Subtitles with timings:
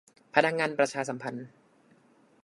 [0.33, 1.47] พนักงานประชาสัมพันธ์